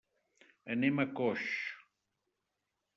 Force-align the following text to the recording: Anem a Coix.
Anem 0.77 1.03
a 1.05 1.07
Coix. 1.21 1.47